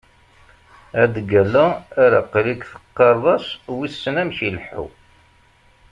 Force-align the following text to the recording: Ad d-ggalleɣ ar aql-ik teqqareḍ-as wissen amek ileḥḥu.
Ad 1.01 1.09
d-ggalleɣ 1.15 1.71
ar 2.03 2.11
aql-ik 2.21 2.61
teqqareḍ-as 2.71 3.47
wissen 3.77 4.15
amek 4.21 4.37
ileḥḥu. 4.47 4.85